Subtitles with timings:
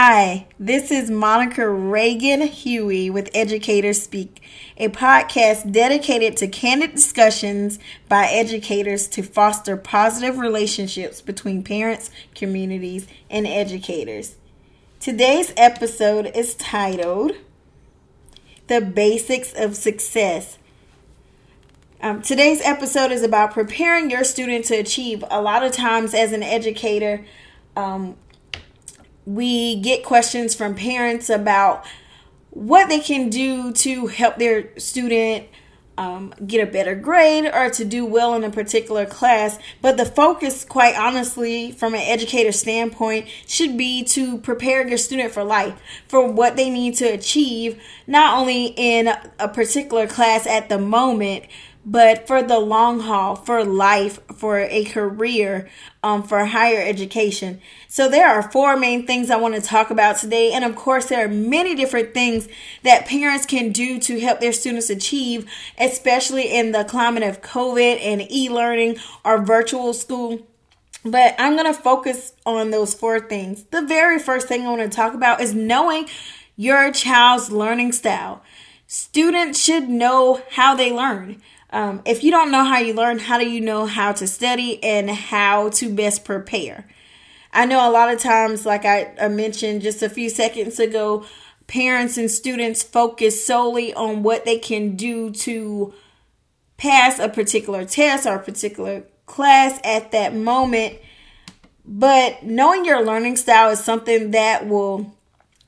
[0.00, 4.40] Hi, this is Monica Reagan Huey with Educators Speak,
[4.76, 13.08] a podcast dedicated to candid discussions by educators to foster positive relationships between parents, communities,
[13.28, 14.36] and educators.
[15.00, 17.32] Today's episode is titled
[18.68, 20.58] The Basics of Success.
[22.00, 25.24] Um, today's episode is about preparing your student to achieve.
[25.28, 27.26] A lot of times, as an educator,
[27.76, 28.16] um,
[29.28, 31.84] we get questions from parents about
[32.48, 35.46] what they can do to help their student
[35.98, 39.58] um, get a better grade or to do well in a particular class.
[39.82, 45.32] But the focus, quite honestly, from an educator standpoint, should be to prepare your student
[45.32, 50.70] for life, for what they need to achieve, not only in a particular class at
[50.70, 51.44] the moment,
[51.90, 55.70] but for the long haul, for life, for a career,
[56.02, 57.62] um, for higher education.
[57.88, 60.52] So there are four main things I want to talk about today.
[60.52, 62.46] And of course, there are many different things
[62.82, 67.98] that parents can do to help their students achieve, especially in the climate of COVID
[68.02, 70.46] and e-learning or virtual school.
[71.06, 73.64] But I'm going to focus on those four things.
[73.64, 76.06] The very first thing I want to talk about is knowing
[76.54, 78.42] your child's learning style.
[78.86, 81.40] Students should know how they learn.
[81.70, 84.82] Um, if you don't know how you learn, how do you know how to study
[84.82, 86.86] and how to best prepare?
[87.52, 91.24] I know a lot of times, like I, I mentioned just a few seconds ago,
[91.66, 95.92] parents and students focus solely on what they can do to
[96.78, 100.98] pass a particular test or a particular class at that moment.
[101.84, 105.14] But knowing your learning style is something that will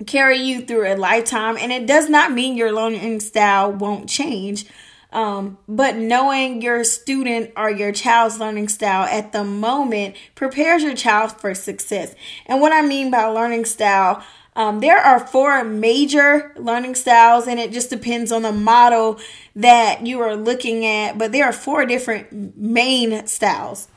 [0.07, 4.67] carry you through a lifetime, and it does not mean your learning style won't change.
[5.13, 10.95] Um, but knowing your student or your child's learning style at the moment prepares your
[10.95, 12.15] child for success.
[12.47, 14.23] And what I mean by learning style,
[14.55, 19.19] um, there are four major learning styles, and it just depends on the model
[19.57, 21.19] that you are looking at.
[21.19, 23.89] But there are four different main styles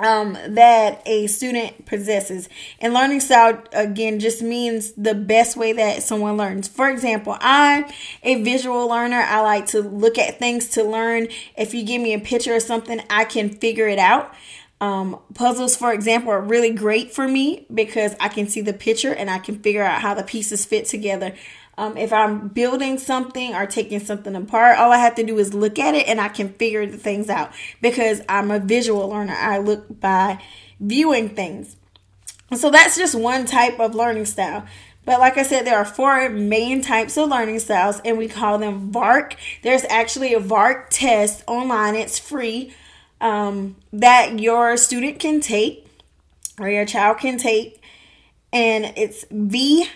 [0.00, 2.48] um, that a student possesses.
[2.80, 6.68] And learning style, again, just means the best way that someone learns.
[6.68, 7.84] For example, I'm
[8.22, 9.20] a visual learner.
[9.20, 11.28] I like to look at things to learn.
[11.56, 14.34] If you give me a picture or something, I can figure it out.
[14.80, 19.12] Um, puzzles, for example, are really great for me because I can see the picture
[19.12, 21.34] and I can figure out how the pieces fit together.
[21.80, 25.54] Um, if I'm building something or taking something apart, all I have to do is
[25.54, 29.32] look at it and I can figure the things out because I'm a visual learner.
[29.32, 30.42] I look by
[30.78, 31.76] viewing things.
[32.54, 34.66] So that's just one type of learning style.
[35.06, 38.58] But like I said, there are four main types of learning styles, and we call
[38.58, 39.36] them VARK.
[39.62, 42.74] There's actually a VARK test online, it's free
[43.22, 45.86] um, that your student can take
[46.58, 47.82] or your child can take,
[48.52, 49.88] and it's V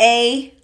[0.00, 0.54] a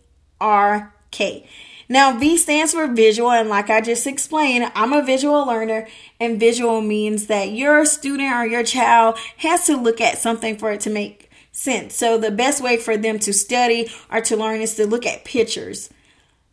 [0.41, 1.47] R K.
[1.89, 5.87] Now, V stands for visual, and like I just explained, I'm a visual learner,
[6.19, 10.73] and visual means that your student or your child has to look at something for
[10.73, 11.95] it to make sense.
[11.95, 15.25] So, the best way for them to study or to learn is to look at
[15.25, 15.91] pictures.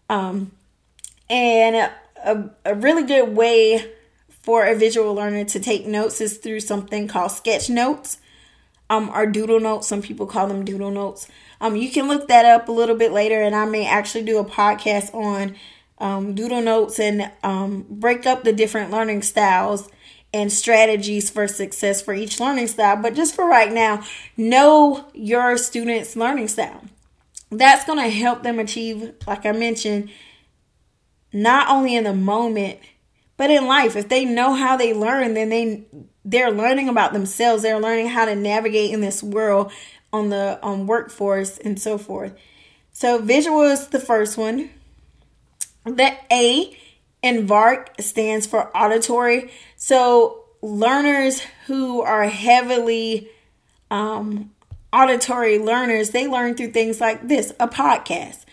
[0.09, 0.51] Um,
[1.29, 1.91] and
[2.23, 3.93] a, a really good way
[4.41, 8.17] for a visual learner to take notes is through something called sketch notes
[8.89, 9.87] um, or doodle notes.
[9.87, 11.27] Some people call them doodle notes.
[11.61, 14.37] Um, you can look that up a little bit later, and I may actually do
[14.37, 15.55] a podcast on
[15.97, 19.89] um, doodle notes and um, break up the different learning styles
[20.33, 22.97] and strategies for success for each learning style.
[22.97, 24.03] But just for right now,
[24.37, 26.83] know your student's learning style.
[27.51, 30.11] That's going to help them achieve, like I mentioned,
[31.33, 32.79] not only in the moment,
[33.37, 33.95] but in life.
[33.95, 35.85] If they know how they learn, then they
[36.25, 37.63] they're learning about themselves.
[37.63, 39.71] They're learning how to navigate in this world
[40.11, 42.33] on the um, workforce and so forth.
[42.91, 44.69] So visual is the first one.
[45.85, 46.77] The A
[47.21, 49.51] in VARK stands for auditory.
[49.75, 53.29] So learners who are heavily
[53.91, 54.51] um,
[54.91, 58.45] auditory learners, they learn through things like this, a podcast.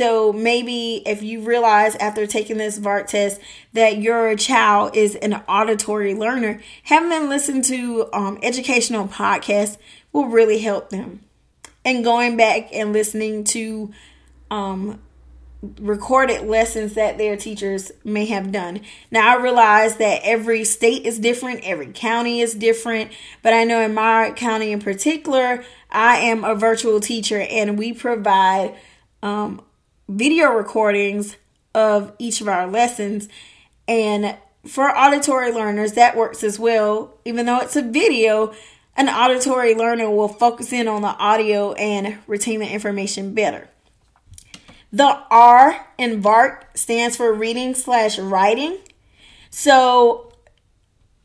[0.00, 3.38] So maybe if you realize after taking this VARK test
[3.74, 9.76] that your child is an auditory learner, having them listen to um, educational podcasts
[10.10, 11.20] will really help them.
[11.84, 13.92] And going back and listening to
[14.50, 15.02] um,
[15.78, 18.80] recorded lessons that their teachers may have done.
[19.10, 23.12] Now, I realize that every state is different, every county is different,
[23.42, 27.92] but I know in my county in particular, I am a virtual teacher and we
[27.92, 28.74] provide
[29.22, 29.60] um,
[30.10, 31.36] video recordings
[31.74, 33.28] of each of our lessons.
[33.86, 34.36] And
[34.66, 37.14] for auditory learners, that works as well.
[37.24, 38.52] Even though it's a video,
[38.96, 43.68] an auditory learner will focus in on the audio and retain the information better.
[44.92, 48.78] The R in VARK stands for reading slash writing.
[49.50, 50.32] So,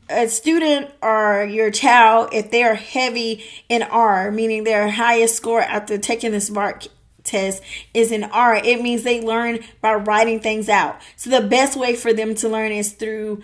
[0.07, 5.61] a student or your child, if they are heavy in R, meaning their highest score
[5.61, 6.85] after taking this VARK
[7.25, 7.61] test
[7.93, 11.01] is an R, it means they learn by writing things out.
[11.15, 13.43] So, the best way for them to learn is through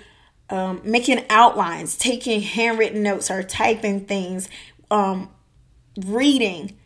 [0.49, 4.49] um, making outlines, taking handwritten notes, or typing things,
[4.89, 5.29] um,
[5.97, 6.77] reading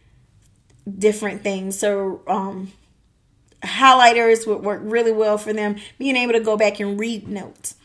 [0.97, 1.77] different things.
[1.77, 2.71] So, um,
[3.63, 7.75] highlighters would work really well for them, being able to go back and read notes.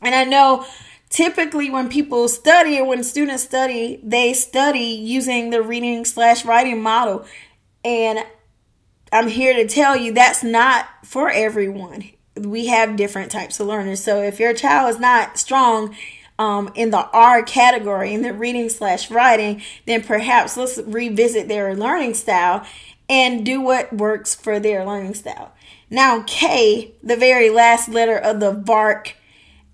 [0.00, 0.66] And I know
[1.08, 6.82] typically when people study or when students study, they study using the reading slash writing
[6.82, 7.24] model.
[7.86, 8.18] And
[9.12, 12.10] I'm here to tell you that's not for everyone.
[12.34, 14.02] We have different types of learners.
[14.02, 15.94] So if your child is not strong
[16.36, 21.76] um, in the R category, in the reading slash writing, then perhaps let's revisit their
[21.76, 22.66] learning style
[23.08, 25.52] and do what works for their learning style.
[25.88, 29.14] Now, K, the very last letter of the VARK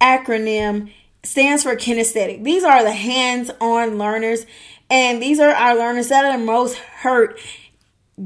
[0.03, 0.93] acronym,
[1.23, 2.45] stands for kinesthetic.
[2.45, 4.45] These are the hands on learners,
[4.91, 7.39] and these are our learners that are most hurt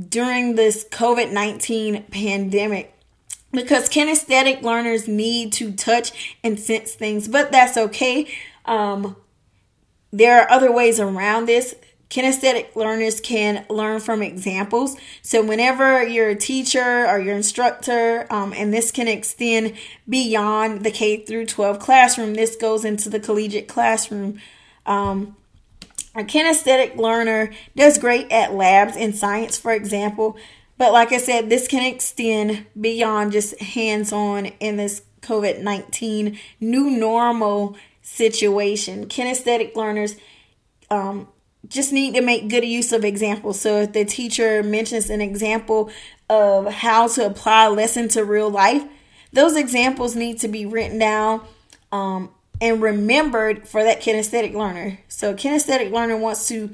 [0.09, 2.97] during this COVID 19 pandemic
[3.53, 8.29] because kinesthetic learners need to touch and sense things, but that's okay.
[8.65, 9.17] Um,
[10.13, 11.75] there are other ways around this.
[12.09, 14.97] Kinesthetic learners can learn from examples.
[15.23, 19.75] So, whenever you're a teacher or your instructor, um, and this can extend
[20.09, 24.41] beyond the K through 12 classroom, this goes into the collegiate classroom.
[24.85, 25.37] Um,
[26.17, 30.37] a kinesthetic learner does great at labs in science, for example.
[30.79, 36.39] But, like I said, this can extend beyond just hands on in this COVID 19
[36.61, 39.07] new normal situation.
[39.07, 40.17] Kinesthetic learners
[40.91, 41.29] um,
[41.69, 43.61] just need to make good use of examples.
[43.61, 45.91] So if the teacher mentions an example
[46.29, 48.85] of how to apply a lesson to real life,
[49.33, 51.43] those examples need to be written down
[51.93, 52.31] um,
[52.61, 55.01] and remembered for that kinesthetic learner.
[55.09, 56.71] So kinesthetic learner wants to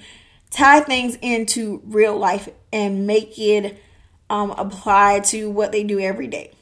[0.51, 3.83] tie things into real life and make it
[4.31, 6.53] um, apply to what they do every day.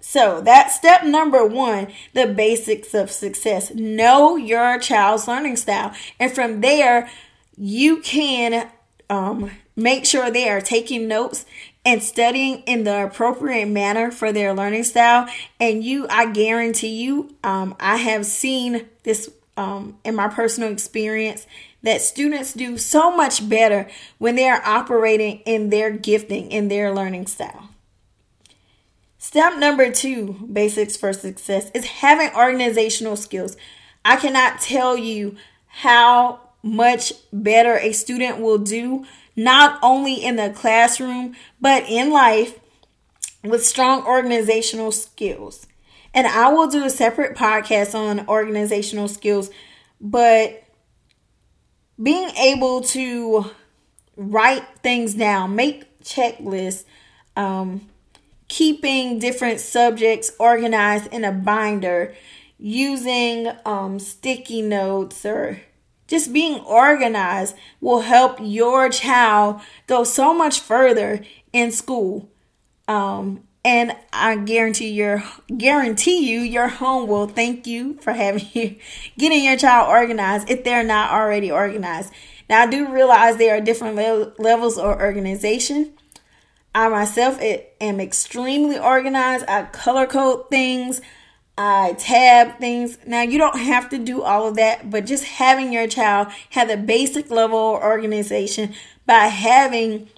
[0.00, 3.74] So that's step number one, the basics of success.
[3.74, 5.92] Know your child's learning style.
[6.20, 7.10] And from there,
[7.56, 8.68] you can
[9.08, 11.46] um, make sure they are taking notes
[11.84, 15.28] and studying in the appropriate manner for their learning style.
[15.60, 21.46] And you, I guarantee you, um, I have seen this um, in my personal experience
[21.82, 23.88] that students do so much better
[24.18, 27.68] when they are operating in their gifting, in their learning style.
[29.18, 33.56] Step number two, basics for success, is having organizational skills.
[34.04, 35.36] I cannot tell you
[35.66, 39.04] how much better a student will do,
[39.36, 42.58] not only in the classroom, but in life
[43.42, 45.66] with strong organizational skills.
[46.12, 49.50] And I will do a separate podcast on organizational skills,
[50.00, 50.62] but
[52.00, 53.50] being able to
[54.16, 56.84] write things down, make checklists,
[57.36, 57.88] um,
[58.48, 62.14] keeping different subjects organized in a binder,
[62.58, 65.60] using um, sticky notes, or
[66.06, 72.28] just being organized will help your child go so much further in school.
[72.86, 75.24] Um, and I guarantee your
[75.56, 78.76] guarantee you your home will thank you for having you
[79.18, 82.12] getting your child organized if they're not already organized.
[82.48, 85.94] Now I do realize there are different le- levels of organization.
[86.74, 87.38] I myself
[87.80, 89.46] am extremely organized.
[89.48, 91.00] I color code things.
[91.56, 92.98] I tab things.
[93.06, 96.68] Now, you don't have to do all of that, but just having your child have
[96.68, 98.74] the basic level organization
[99.06, 100.08] by having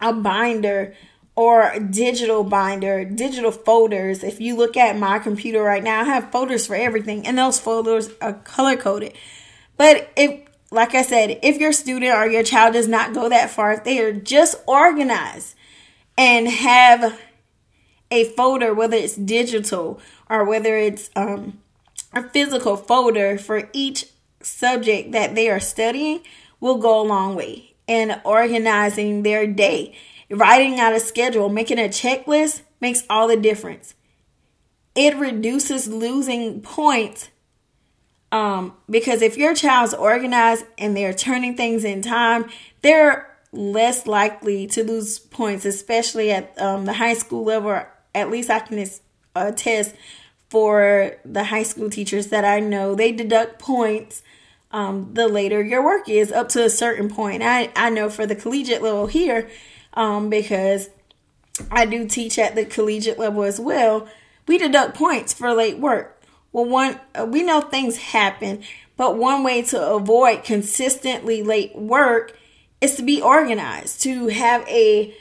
[0.00, 0.94] a binder
[1.34, 4.24] or digital binder, digital folders.
[4.24, 7.60] If you look at my computer right now, I have folders for everything, and those
[7.60, 9.14] folders are color coded.
[9.76, 10.40] But if,
[10.70, 13.84] like I said, if your student or your child does not go that far, if
[13.84, 15.54] they are just organized,
[16.18, 17.18] and have
[18.10, 21.58] a folder, whether it's digital or whether it's um,
[22.12, 24.06] a physical folder for each
[24.40, 26.20] subject that they are studying,
[26.60, 29.96] will go a long way in organizing their day.
[30.30, 33.94] Writing out a schedule, making a checklist makes all the difference.
[34.94, 37.28] It reduces losing points
[38.32, 42.50] um, because if your child's organized and they're turning things in time,
[42.82, 47.82] they're less likely to lose points, especially at um, the high school level.
[48.16, 48.84] At least I can
[49.34, 49.94] attest
[50.48, 52.94] for the high school teachers that I know.
[52.94, 54.22] They deduct points
[54.70, 57.42] um, the later your work is up to a certain point.
[57.42, 59.48] I, I know for the collegiate level here,
[59.94, 60.90] um, because
[61.70, 64.08] I do teach at the collegiate level as well,
[64.46, 66.22] we deduct points for late work.
[66.52, 68.62] Well, one, uh, we know things happen,
[68.96, 72.36] but one way to avoid consistently late work
[72.80, 75.14] is to be organized, to have a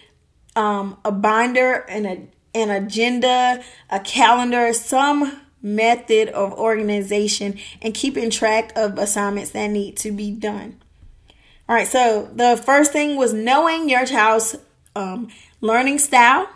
[0.56, 8.30] um, a binder and a an agenda, a calendar, some method of organization and keeping
[8.30, 10.80] track of assignments that need to be done.
[11.68, 14.56] All right, so the first thing was knowing your child's
[14.96, 15.30] um,
[15.62, 16.48] learning style.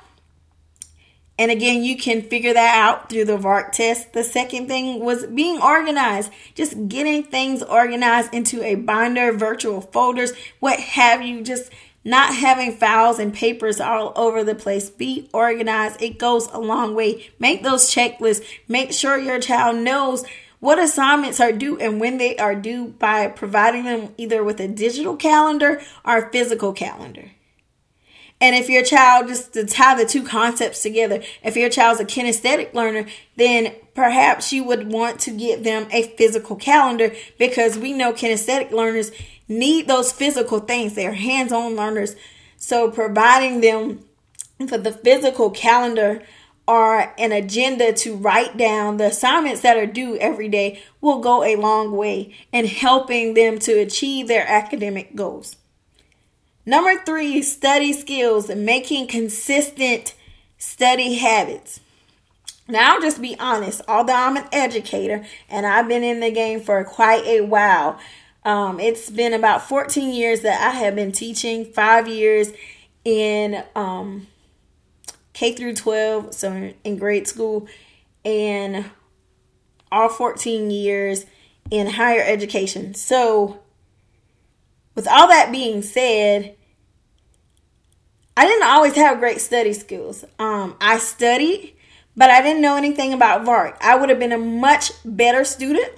[1.39, 4.13] And again, you can figure that out through the VARK test.
[4.13, 10.33] The second thing was being organized, just getting things organized into a binder, virtual folders,
[10.59, 11.71] what have you, just
[12.09, 14.89] not having files and papers all over the place.
[14.89, 16.01] Be organized.
[16.01, 17.29] It goes a long way.
[17.37, 18.43] Make those checklists.
[18.67, 20.25] Make sure your child knows
[20.59, 24.67] what assignments are due and when they are due by providing them either with a
[24.67, 27.31] digital calendar or a physical calendar.
[28.41, 32.05] And if your child, just to tie the two concepts together, if your child's a
[32.05, 37.93] kinesthetic learner, then perhaps you would want to give them a physical calendar because we
[37.93, 39.11] know kinesthetic learners
[39.49, 40.93] need those physical things.
[40.93, 42.15] They're hands on learners.
[42.55, 44.05] So providing them
[44.67, 46.21] for the physical calendar
[46.67, 51.43] or an agenda to write down the assignments that are due every day will go
[51.43, 55.55] a long way in helping them to achieve their academic goals.
[56.67, 60.13] Number three, study skills and making consistent
[60.59, 61.79] study habits.
[62.67, 66.59] Now, I'll just be honest, although I'm an educator and I've been in the game
[66.59, 67.99] for quite a while,
[68.45, 72.51] um, it's been about 14 years that I have been teaching, five years
[73.03, 74.27] in um,
[75.33, 77.67] K through 12, so in grade school,
[78.23, 78.85] and
[79.91, 81.25] all 14 years
[81.69, 82.93] in higher education.
[82.93, 83.59] So,
[84.95, 86.55] with all that being said,
[88.35, 90.23] I didn't always have great study skills.
[90.39, 91.75] Um, I studied,
[92.15, 93.77] but I didn't know anything about VARK.
[93.81, 95.91] I would have been a much better student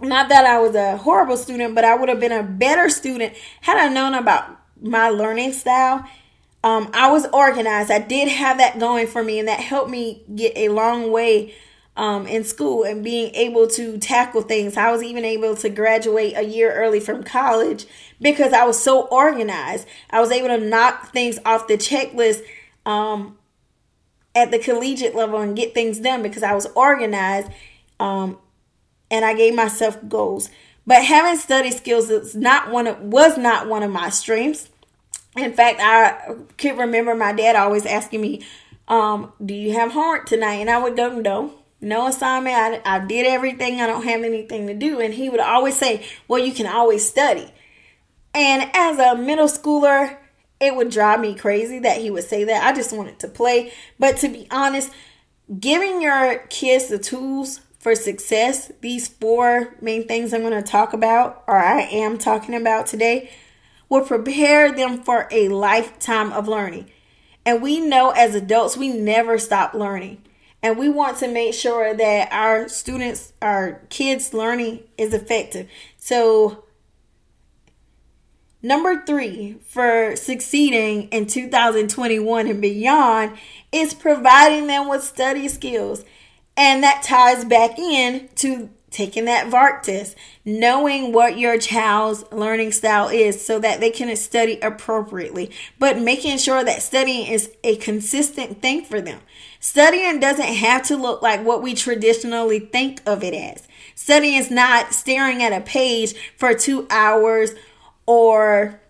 [0.00, 3.34] not that I was a horrible student, but I would have been a better student
[3.62, 6.08] had I known about my learning style.
[6.62, 7.90] Um, I was organized.
[7.90, 11.54] I did have that going for me, and that helped me get a long way
[11.96, 14.76] um, in school and being able to tackle things.
[14.76, 17.86] I was even able to graduate a year early from college
[18.20, 19.86] because I was so organized.
[20.10, 22.42] I was able to knock things off the checklist
[22.86, 23.36] um,
[24.34, 27.50] at the collegiate level and get things done because I was organized.
[27.98, 28.38] Um,
[29.10, 30.50] and I gave myself goals.
[30.86, 34.68] But having study skills is not one of was not one of my strengths.
[35.36, 38.46] In fact, I can remember my dad always asking me,
[38.88, 42.56] um, "Do you have homework tonight?" And I would go, "No, no assignment.
[42.56, 43.80] I, I did everything.
[43.80, 47.06] I don't have anything to do." And he would always say, "Well, you can always
[47.06, 47.52] study."
[48.34, 50.16] And as a middle schooler,
[50.60, 52.64] it would drive me crazy that he would say that.
[52.64, 53.72] I just wanted to play.
[53.98, 54.90] But to be honest,
[55.60, 60.92] giving your kids the tools for success, these four main things I'm going to talk
[60.92, 63.30] about, or I am talking about today,
[63.88, 66.90] will prepare them for a lifetime of learning.
[67.46, 70.20] And we know as adults, we never stop learning.
[70.62, 75.66] And we want to make sure that our students, our kids' learning is effective.
[75.96, 76.64] So,
[78.60, 83.38] number three for succeeding in 2021 and beyond
[83.72, 86.04] is providing them with study skills.
[86.58, 92.72] And that ties back in to taking that VARK test, knowing what your child's learning
[92.72, 97.76] style is so that they can study appropriately, but making sure that studying is a
[97.76, 99.20] consistent thing for them.
[99.60, 103.68] Studying doesn't have to look like what we traditionally think of it as.
[103.94, 107.52] Studying is not staring at a page for two hours
[108.04, 108.80] or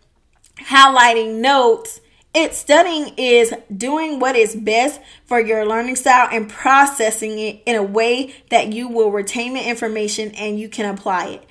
[0.56, 2.00] highlighting notes
[2.34, 7.74] it's studying is doing what is best for your learning style and processing it in
[7.74, 11.46] a way that you will retain the information and you can apply it.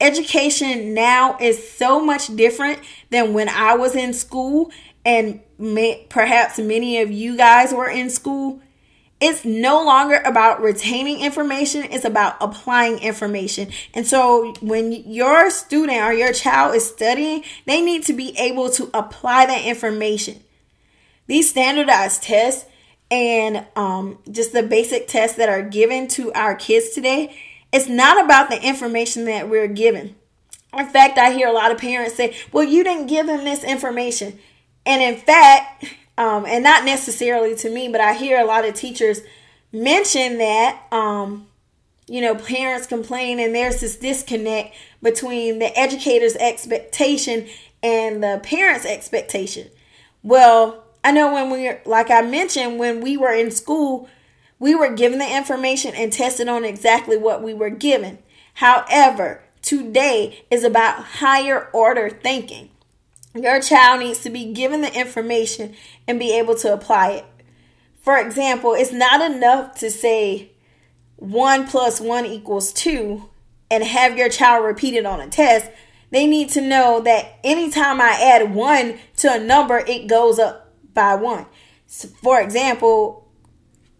[0.00, 2.80] Education now is so much different
[3.10, 4.70] than when I was in school,
[5.06, 8.60] and may, perhaps many of you guys were in school
[9.20, 13.70] it's no longer about retaining information, it's about applying information.
[13.94, 18.68] And so when your student or your child is studying, they need to be able
[18.70, 20.42] to apply that information.
[21.26, 22.66] These standardized tests
[23.10, 27.36] and um, just the basic tests that are given to our kids today,
[27.72, 30.14] it's not about the information that we're given.
[30.76, 33.64] In fact, I hear a lot of parents say, Well, you didn't give them this
[33.64, 34.38] information.
[34.84, 35.84] And in fact,
[36.18, 39.20] um, and not necessarily to me, but I hear a lot of teachers
[39.72, 41.46] mention that, um,
[42.08, 47.46] you know, parents complain and there's this disconnect between the educator's expectation
[47.82, 49.68] and the parent's expectation.
[50.22, 54.08] Well, I know when we like I mentioned when we were in school,
[54.58, 58.18] we were given the information and tested on exactly what we were given.
[58.54, 62.70] However, today is about higher order thinking.
[63.36, 65.74] Your child needs to be given the information
[66.08, 67.24] and be able to apply it.
[68.00, 70.52] For example, it's not enough to say
[71.16, 73.28] 1 plus 1 equals 2
[73.70, 75.70] and have your child repeat it on a test.
[76.10, 80.72] They need to know that anytime I add 1 to a number, it goes up
[80.94, 81.46] by 1.
[81.86, 83.28] So for example,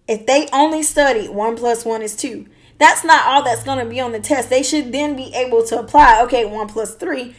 [0.09, 2.47] if they only study 1 plus 1 is 2,
[2.79, 4.49] that's not all that's going to be on the test.
[4.49, 7.35] They should then be able to apply, okay, 1 plus 3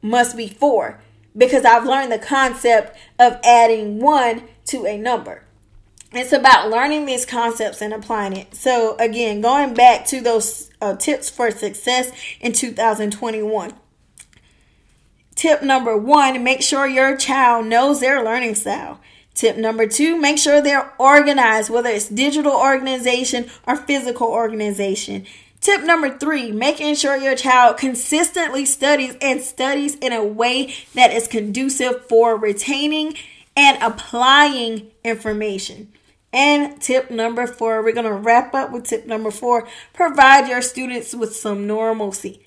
[0.00, 1.00] must be 4
[1.36, 5.42] because I've learned the concept of adding one to a number.
[6.12, 8.54] It's about learning these concepts and applying it.
[8.54, 13.72] So, again, going back to those uh, tips for success in 2021.
[15.34, 19.00] Tip number one make sure your child knows their learning style.
[19.34, 25.26] Tip number two, make sure they're organized, whether it's digital organization or physical organization.
[25.64, 31.10] Tip number three, making sure your child consistently studies and studies in a way that
[31.10, 33.16] is conducive for retaining
[33.56, 35.90] and applying information.
[36.34, 40.60] And tip number four, we're going to wrap up with tip number four provide your
[40.60, 42.44] students with some normalcy.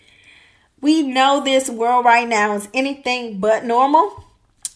[0.80, 4.26] We know this world right now is anything but normal,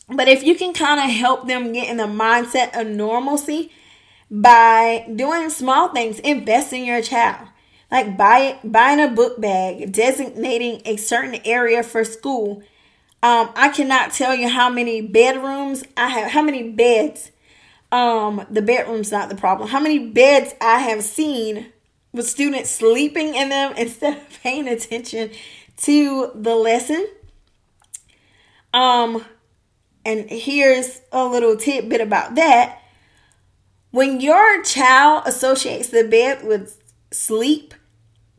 [0.10, 3.72] but if you can kind of help them get in the mindset of normalcy
[4.32, 7.48] by doing small things, invest in your child
[7.92, 12.64] like buy, buying a book bag, designating a certain area for school.
[13.22, 17.32] Um, I cannot tell you how many bedrooms I have, how many beds.
[17.92, 19.70] Um, the bedroom's not the problem.
[19.70, 21.74] How many beds I have seen
[22.14, 25.32] with students sleeping in them instead of paying attention
[25.78, 27.08] to the lesson.
[28.74, 29.26] Um,
[30.06, 32.80] and here's a little tidbit about that.
[33.92, 37.74] When your child associates the bed with sleep,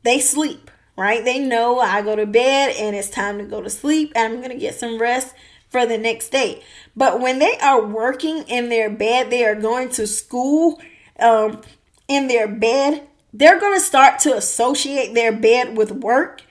[0.02, 1.24] they sleep, right?
[1.24, 4.40] They know I go to bed and it's time to go to sleep and I'm
[4.40, 5.34] going to get some rest
[5.68, 6.62] for the next day.
[6.94, 10.80] But when they are working in their bed, they are going to school
[11.18, 11.62] um,
[12.08, 16.42] in their bed, they're going to start to associate their bed with work.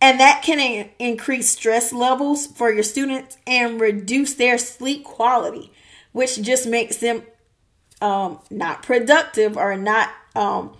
[0.00, 5.72] And that can in- increase stress levels for your students and reduce their sleep quality,
[6.12, 7.22] which just makes them
[8.02, 10.76] um, not productive or not um,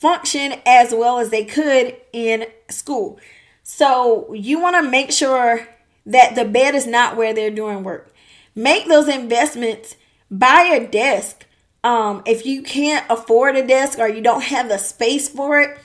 [0.00, 3.20] function as well as they could in school.
[3.62, 5.68] So you want to make sure
[6.06, 8.12] that the bed is not where they're doing work.
[8.54, 9.96] Make those investments.
[10.30, 11.46] Buy a desk.
[11.84, 15.78] Um, if you can't afford a desk or you don't have the space for it,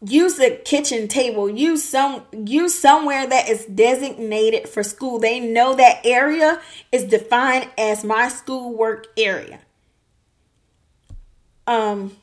[0.00, 1.48] use the kitchen table.
[1.48, 5.18] Use some use somewhere that is designated for school.
[5.18, 6.60] They know that area
[6.92, 9.60] is defined as my school work area
[11.66, 12.16] um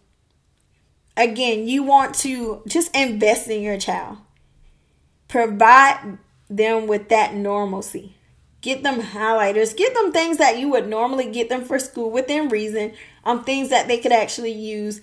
[1.17, 4.17] again, you want to just invest in your child.
[5.27, 6.17] Provide
[6.49, 8.15] them with that normalcy.
[8.61, 9.75] Get them highlighters.
[9.75, 12.93] Get them things that you would normally get them for school within reason.
[13.23, 15.01] Um, things that they could actually use.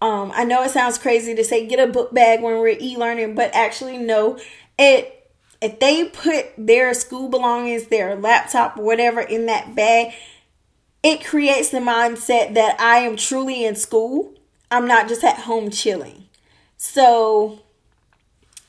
[0.00, 3.34] Um, I know it sounds crazy to say get a book bag when we're e-learning,
[3.34, 4.38] but actually no.
[4.78, 5.16] It
[5.60, 10.14] if they put their school belongings, their laptop, whatever in that bag,
[11.02, 14.34] it creates the mindset that I am truly in school.
[14.70, 16.28] I'm not just at home chilling.
[16.76, 17.60] So,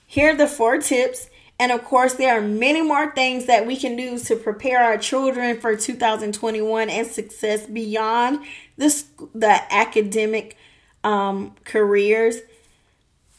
[0.08, 1.30] here are the four tips.
[1.60, 4.98] And of course, there are many more things that we can do to prepare our
[4.98, 8.40] children for 2021 and success beyond
[8.78, 9.04] the,
[9.36, 10.58] the academic
[11.04, 12.38] um, careers.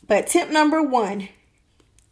[0.06, 1.28] But tip number one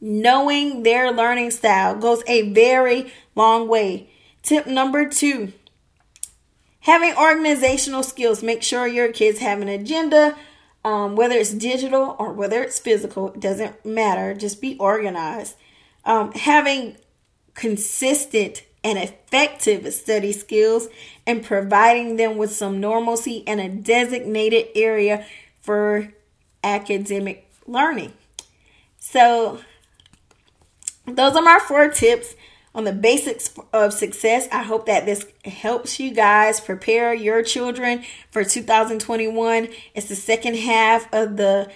[0.01, 4.11] knowing their learning style goes a very long way.
[4.43, 5.53] Tip number two
[6.81, 10.37] Having organizational skills, make sure your kids have an agenda,
[10.85, 14.35] um, whether it's digital or whether it's physical, it doesn't matter.
[14.35, 15.57] Just be organized.
[16.05, 16.97] Um, having
[17.55, 20.89] consistent and effective study skills
[21.27, 25.27] and providing them with some normalcy and a designated area
[25.61, 26.13] for
[26.65, 28.13] academic learning.
[28.99, 29.61] So,
[31.07, 32.35] those are my four tips
[32.75, 34.49] on the basics of success.
[34.53, 39.69] I hope that this helps you guys prepare your children for 2021.
[39.95, 41.71] It's the second half of the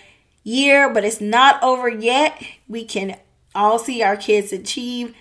[0.45, 2.41] year, but it's not over yet.
[2.69, 3.17] We can
[3.55, 5.15] all see our kids achieve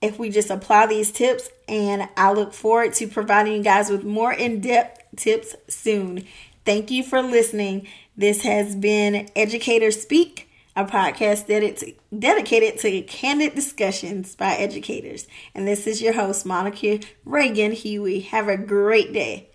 [0.00, 1.48] if we just apply these tips.
[1.68, 6.26] And I look forward to providing you guys with more in depth tips soon.
[6.64, 7.86] Thank you for listening.
[8.16, 10.48] This has been Educator Speak.
[10.74, 11.76] A podcast dedicated
[12.10, 15.26] to, dedicated to candid discussions by educators.
[15.54, 18.20] And this is your host, Monica Reagan Huey.
[18.20, 19.51] Have a great day.